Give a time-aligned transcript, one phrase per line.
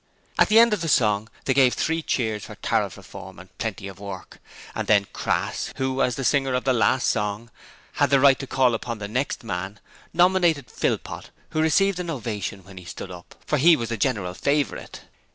[0.39, 3.87] At the end of the song they gave three cheers for Tariff Reform and Plenty
[3.87, 4.39] of Work,
[4.73, 7.51] and then Crass, who, as the singer of the last song,
[7.91, 9.79] had the right to call upon the next man,
[10.11, 14.33] nominated Philpot, who received an ovation when he stood up, for he was a general
[14.33, 15.01] favourite.